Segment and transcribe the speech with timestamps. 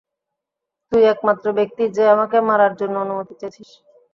[0.91, 3.69] তুই একমাত্র ব্যক্তি যে আমাকে মারার জন্য অনুমতি চেয়েছিস।